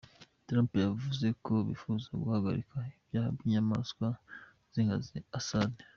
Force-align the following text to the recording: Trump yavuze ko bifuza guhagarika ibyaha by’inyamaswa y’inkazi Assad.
Trump 0.45 0.71
yavuze 0.85 1.27
ko 1.45 1.53
bifuza 1.67 2.07
guhagarika 2.21 2.75
ibyaha 2.97 3.29
by’inyamaswa 3.37 4.07
y’inkazi 4.73 5.17
Assad. 5.37 5.71